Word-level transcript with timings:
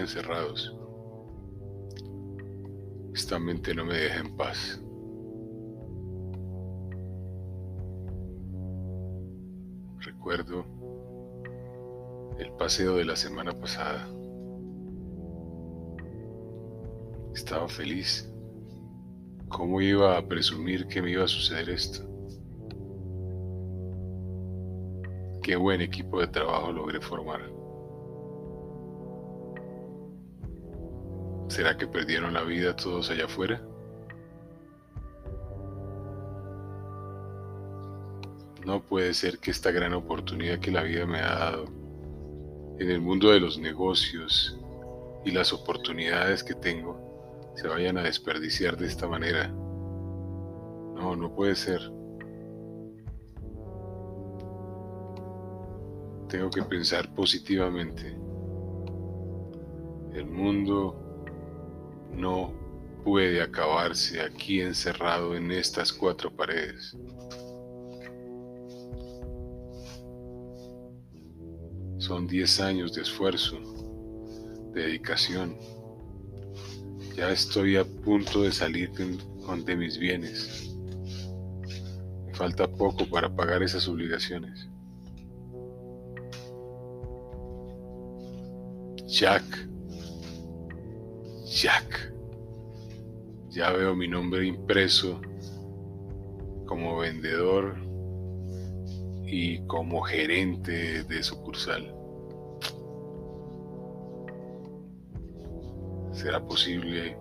encerrados. 0.00 0.76
Esta 3.14 3.38
mente 3.38 3.74
no 3.74 3.84
me 3.84 3.94
deja 3.94 4.20
en 4.20 4.36
paz. 4.36 4.80
Recuerdo 10.00 10.64
el 12.38 12.52
paseo 12.52 12.96
de 12.96 13.04
la 13.04 13.16
semana 13.16 13.52
pasada. 13.52 14.08
Estaba 17.34 17.68
feliz. 17.68 18.32
¿Cómo 19.48 19.80
iba 19.80 20.16
a 20.16 20.26
presumir 20.26 20.86
que 20.86 21.02
me 21.02 21.10
iba 21.10 21.24
a 21.24 21.28
suceder 21.28 21.70
esto? 21.70 22.04
Qué 25.42 25.56
buen 25.56 25.80
equipo 25.80 26.20
de 26.20 26.28
trabajo 26.28 26.72
logré 26.72 27.00
formar. 27.00 27.59
¿Será 31.60 31.76
que 31.76 31.86
perdieron 31.86 32.32
la 32.32 32.42
vida 32.42 32.74
todos 32.74 33.10
allá 33.10 33.26
afuera? 33.26 33.60
No 38.64 38.80
puede 38.80 39.12
ser 39.12 39.38
que 39.40 39.50
esta 39.50 39.70
gran 39.70 39.92
oportunidad 39.92 40.58
que 40.58 40.70
la 40.70 40.82
vida 40.84 41.04
me 41.04 41.18
ha 41.18 41.34
dado 41.34 41.66
en 42.78 42.90
el 42.90 43.02
mundo 43.02 43.28
de 43.28 43.40
los 43.40 43.58
negocios 43.58 44.58
y 45.22 45.32
las 45.32 45.52
oportunidades 45.52 46.42
que 46.42 46.54
tengo 46.54 47.52
se 47.56 47.68
vayan 47.68 47.98
a 47.98 48.04
desperdiciar 48.04 48.78
de 48.78 48.86
esta 48.86 49.06
manera. 49.06 49.48
No, 49.48 51.14
no 51.14 51.34
puede 51.34 51.56
ser. 51.56 51.82
Tengo 56.26 56.48
que 56.48 56.62
pensar 56.62 57.14
positivamente. 57.14 58.16
El 60.14 60.24
mundo 60.24 60.99
no 62.20 62.52
puede 63.04 63.40
acabarse 63.40 64.20
aquí 64.20 64.60
encerrado 64.60 65.34
en 65.34 65.50
estas 65.50 65.92
cuatro 65.92 66.30
paredes. 66.30 66.96
Son 71.98 72.26
10 72.26 72.60
años 72.60 72.94
de 72.94 73.02
esfuerzo, 73.02 73.58
de 74.72 74.82
dedicación. 74.82 75.56
Ya 77.16 77.30
estoy 77.30 77.76
a 77.76 77.84
punto 77.84 78.42
de 78.42 78.52
salir 78.52 78.90
de 78.92 79.76
mis 79.76 79.98
bienes. 79.98 80.74
Me 82.26 82.34
falta 82.34 82.66
poco 82.66 83.04
para 83.06 83.34
pagar 83.34 83.62
esas 83.62 83.86
obligaciones. 83.88 84.68
Jack. 89.06 89.44
Jack. 91.50 92.12
Ya 93.48 93.72
veo 93.72 93.96
mi 93.96 94.06
nombre 94.06 94.46
impreso 94.46 95.20
como 96.64 96.98
vendedor 96.98 97.74
y 99.26 99.58
como 99.66 100.00
gerente 100.02 101.02
de 101.02 101.22
sucursal. 101.24 101.92
¿Será 106.12 106.40
posible 106.46 107.16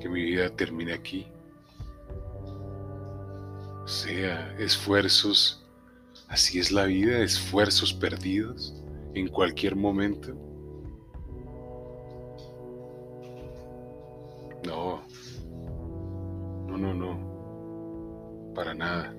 que 0.00 0.08
mi 0.08 0.24
vida 0.24 0.50
termine 0.50 0.94
aquí? 0.94 1.28
O 3.84 3.86
sea, 3.86 4.56
esfuerzos, 4.58 5.64
así 6.26 6.58
es 6.58 6.72
la 6.72 6.86
vida, 6.86 7.20
esfuerzos 7.20 7.94
perdidos 7.94 8.74
en 9.14 9.28
cualquier 9.28 9.76
momento. 9.76 10.51
Para 18.62 18.74
nada. 18.74 19.12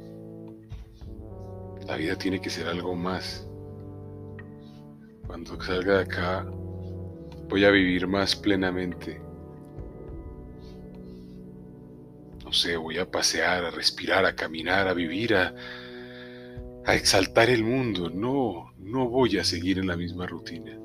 La 1.86 1.98
vida 1.98 2.16
tiene 2.18 2.40
que 2.40 2.50
ser 2.50 2.66
algo 2.66 2.96
más. 2.96 3.46
Cuando 5.28 5.62
salga 5.62 5.98
de 5.98 6.04
acá, 6.04 6.46
voy 7.50 7.66
a 7.66 7.72
vivir 7.72 8.08
más 8.08 8.38
plenamente. 8.38 9.22
No 12.46 12.54
sé, 12.54 12.78
voy 12.78 13.00
a 13.00 13.12
pasear, 13.12 13.66
a 13.66 13.72
respirar, 13.72 14.26
a 14.26 14.34
caminar, 14.34 14.88
a 14.88 14.94
vivir, 14.94 15.36
a, 15.36 15.54
a 16.86 16.96
exaltar 16.96 17.50
el 17.50 17.66
mundo. 17.66 18.10
No, 18.10 18.72
no 18.78 19.10
voy 19.10 19.40
a 19.40 19.44
seguir 19.44 19.78
en 19.78 19.88
la 19.88 19.98
misma 19.98 20.26
rutina. 20.26 20.80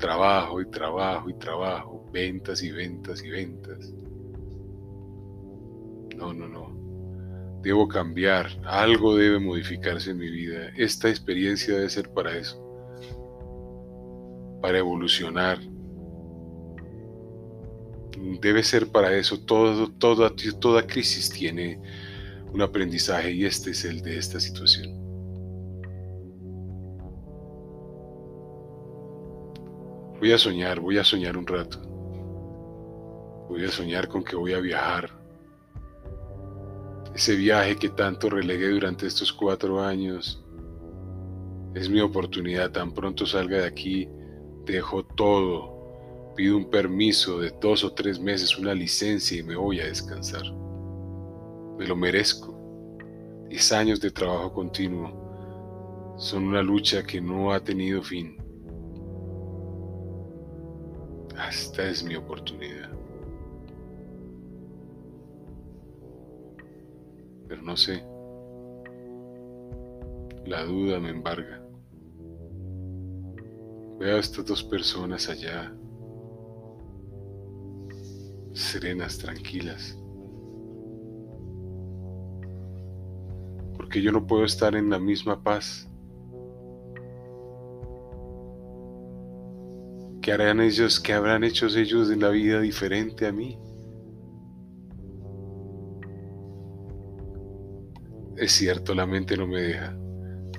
Trabajo 0.00 0.60
y 0.60 0.68
trabajo 0.70 1.30
y 1.30 1.34
trabajo, 1.34 2.04
ventas 2.12 2.64
y 2.64 2.72
ventas 2.72 3.22
y 3.22 3.30
ventas. 3.30 3.94
No, 6.16 6.34
no, 6.34 6.48
no. 6.48 6.85
Debo 7.66 7.88
cambiar, 7.88 8.46
algo 8.64 9.16
debe 9.16 9.40
modificarse 9.40 10.12
en 10.12 10.18
mi 10.18 10.30
vida. 10.30 10.68
Esta 10.76 11.08
experiencia 11.08 11.74
debe 11.74 11.90
ser 11.90 12.08
para 12.10 12.38
eso, 12.38 12.56
para 14.62 14.78
evolucionar. 14.78 15.58
Debe 18.40 18.62
ser 18.62 18.86
para 18.86 19.12
eso. 19.16 19.40
Todo, 19.40 19.90
toda, 19.90 20.30
toda 20.60 20.86
crisis 20.86 21.28
tiene 21.28 21.80
un 22.52 22.62
aprendizaje 22.62 23.32
y 23.32 23.44
este 23.44 23.72
es 23.72 23.84
el 23.84 24.00
de 24.00 24.16
esta 24.16 24.38
situación. 24.38 24.96
Voy 30.20 30.30
a 30.30 30.38
soñar, 30.38 30.78
voy 30.78 30.98
a 30.98 31.02
soñar 31.02 31.36
un 31.36 31.48
rato. 31.48 31.80
Voy 33.48 33.64
a 33.64 33.72
soñar 33.72 34.06
con 34.06 34.22
que 34.22 34.36
voy 34.36 34.52
a 34.52 34.60
viajar. 34.60 35.15
Ese 37.16 37.34
viaje 37.34 37.76
que 37.76 37.88
tanto 37.88 38.28
relegué 38.28 38.68
durante 38.68 39.06
estos 39.06 39.32
cuatro 39.32 39.80
años 39.80 40.44
es 41.74 41.88
mi 41.88 41.98
oportunidad. 42.00 42.72
Tan 42.72 42.92
pronto 42.92 43.24
salga 43.24 43.56
de 43.56 43.66
aquí, 43.66 44.06
dejo 44.66 45.02
todo. 45.02 46.34
Pido 46.36 46.58
un 46.58 46.68
permiso 46.68 47.40
de 47.40 47.54
dos 47.58 47.84
o 47.84 47.94
tres 47.94 48.20
meses, 48.20 48.58
una 48.58 48.74
licencia 48.74 49.38
y 49.38 49.42
me 49.42 49.56
voy 49.56 49.80
a 49.80 49.86
descansar. 49.86 50.42
Me 51.78 51.86
lo 51.86 51.96
merezco. 51.96 52.54
Diez 53.48 53.72
años 53.72 53.98
de 53.98 54.10
trabajo 54.10 54.52
continuo 54.52 56.14
son 56.18 56.44
una 56.44 56.60
lucha 56.60 57.02
que 57.02 57.18
no 57.18 57.50
ha 57.50 57.64
tenido 57.64 58.02
fin. 58.02 58.36
Esta 61.48 61.88
es 61.88 62.04
mi 62.04 62.14
oportunidad. 62.14 62.90
No 67.66 67.76
sé. 67.76 68.02
La 70.46 70.64
duda 70.64 71.00
me 71.00 71.10
embarga. 71.10 71.60
Veo 73.98 74.16
a 74.16 74.20
estas 74.20 74.46
dos 74.46 74.62
personas 74.62 75.28
allá, 75.28 75.74
serenas, 78.52 79.18
tranquilas. 79.18 79.98
Porque 83.76 84.00
yo 84.00 84.12
no 84.12 84.24
puedo 84.26 84.44
estar 84.44 84.76
en 84.76 84.88
la 84.88 85.00
misma 85.00 85.42
paz. 85.42 85.88
¿Qué 90.22 90.32
harán 90.32 90.60
ellos? 90.60 91.00
¿Qué 91.00 91.12
habrán 91.12 91.42
hecho 91.42 91.66
ellos 91.66 92.10
en 92.10 92.20
la 92.20 92.28
vida 92.28 92.60
diferente 92.60 93.26
a 93.26 93.32
mí? 93.32 93.58
Es 98.36 98.52
cierto, 98.52 98.94
la 98.94 99.06
mente 99.06 99.34
no 99.34 99.46
me 99.46 99.62
deja. 99.62 99.96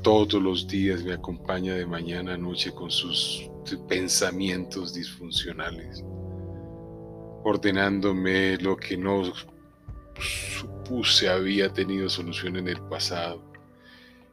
Todos 0.01 0.41
los 0.41 0.67
días 0.67 1.03
me 1.03 1.13
acompaña 1.13 1.75
de 1.75 1.85
mañana 1.85 2.33
a 2.33 2.37
noche 2.37 2.71
con 2.71 2.89
sus 2.89 3.51
pensamientos 3.87 4.95
disfuncionales, 4.95 6.03
ordenándome 7.43 8.57
lo 8.57 8.77
que 8.77 8.97
no 8.97 9.31
supuse 10.19 11.29
había 11.29 11.71
tenido 11.71 12.09
solución 12.09 12.55
en 12.55 12.67
el 12.69 12.81
pasado 12.89 13.43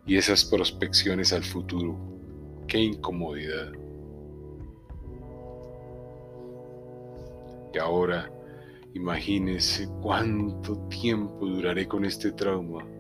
y 0.07 0.17
esas 0.17 0.43
prospecciones 0.47 1.35
al 1.35 1.45
futuro. 1.45 1.99
Qué 2.67 2.79
incomodidad. 2.79 3.73
Y 7.75 7.79
ahora, 7.79 8.31
imagínese 8.95 9.87
cuánto 10.01 10.79
tiempo 10.89 11.45
duraré 11.45 11.87
con 11.87 12.07
este 12.07 12.33
trauma. 12.33 12.94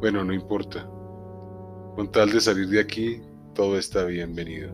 Bueno, 0.00 0.24
no 0.24 0.32
importa. 0.32 0.88
Con 1.96 2.12
tal 2.12 2.30
de 2.30 2.40
salir 2.40 2.68
de 2.68 2.80
aquí, 2.80 3.20
todo 3.52 3.76
está 3.76 4.04
bienvenido. 4.04 4.70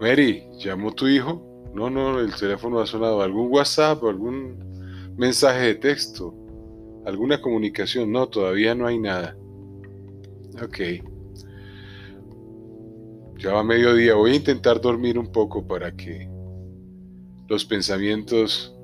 Mary, 0.00 0.44
¿llamó 0.60 0.92
tu 0.92 1.08
hijo? 1.08 1.42
No, 1.74 1.90
no, 1.90 2.20
el 2.20 2.32
teléfono 2.32 2.78
ha 2.78 2.86
sonado. 2.86 3.20
¿Algún 3.20 3.52
WhatsApp 3.52 4.04
algún 4.04 5.14
mensaje 5.16 5.66
de 5.66 5.74
texto? 5.74 6.32
¿Alguna 7.04 7.40
comunicación? 7.40 8.12
No, 8.12 8.28
todavía 8.28 8.76
no 8.76 8.86
hay 8.86 9.00
nada. 9.00 9.36
Ok. 10.62 10.78
Ya 13.38 13.52
va 13.52 13.64
mediodía. 13.64 14.14
Voy 14.14 14.32
a 14.32 14.36
intentar 14.36 14.80
dormir 14.80 15.18
un 15.18 15.32
poco 15.32 15.66
para 15.66 15.90
que 15.96 16.27
los 17.48 17.64
pensamientos 17.64 18.74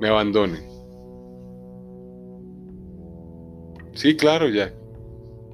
me 0.00 0.08
abandonen. 0.08 0.64
Sí, 3.92 4.16
claro, 4.16 4.48
ya. 4.48 4.72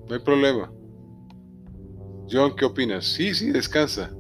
No 0.08 0.14
hay 0.14 0.20
problema. 0.20 0.72
John, 2.30 2.54
¿qué 2.56 2.64
opinas? 2.64 3.04
Sí, 3.04 3.34
sí, 3.34 3.50
descansa. 3.50 4.10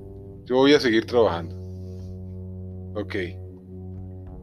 Yo 0.44 0.56
voy 0.56 0.74
a 0.74 0.80
seguir 0.80 1.06
trabajando. 1.06 1.56
Ok. 2.96 3.14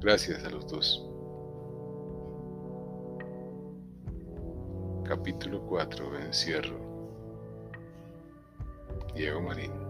Gracias 0.02 0.44
a 0.44 0.50
los 0.50 0.68
dos. 0.68 1.04
Capítulo 5.04 5.62
4. 5.68 6.20
Encierro. 6.20 6.78
Diego 9.16 9.42
Marín. 9.42 9.87